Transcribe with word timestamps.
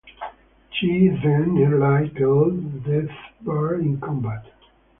She 0.71 1.09
then 1.09 1.53
nearly 1.53 2.09
killed 2.09 2.85
Deathbird 2.85 3.81
in 3.81 3.99
combat. 4.01 4.43